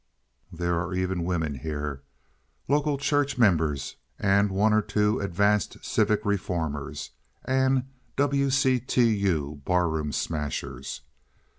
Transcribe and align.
There 0.51 0.79
are 0.79 0.95
even 0.95 1.25
women 1.25 1.59
here—local 1.59 2.97
church 2.97 3.37
members, 3.37 3.97
and 4.17 4.49
one 4.49 4.73
or 4.73 4.81
two 4.81 5.19
advanced 5.19 5.85
civic 5.85 6.25
reformers 6.25 7.11
and 7.45 7.83
W. 8.15 8.49
C. 8.49 8.79
T. 8.79 9.13
U. 9.17 9.61
bar 9.63 9.87
room 9.89 10.11
smashers. 10.11 11.01